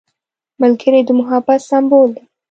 ملګری 0.61 1.01
د 1.05 1.09
محبت 1.19 1.59
سمبول 1.69 2.07
دی 2.15 2.21